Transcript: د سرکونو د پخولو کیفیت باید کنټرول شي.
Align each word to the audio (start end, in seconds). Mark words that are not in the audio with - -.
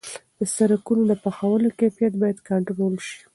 د 0.39 0.41
سرکونو 0.55 1.03
د 1.07 1.13
پخولو 1.23 1.69
کیفیت 1.79 2.13
باید 2.21 2.39
کنټرول 2.49 2.95
شي. 3.07 3.19